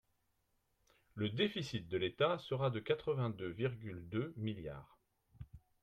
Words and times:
Le 1.13 1.29
déficit 1.29 1.87
de 1.87 1.95
l’État 1.95 2.39
sera 2.39 2.71
de 2.71 2.79
quatre-vingt-deux 2.79 3.49
virgule 3.51 4.09
deux 4.09 4.33
milliards. 4.35 4.97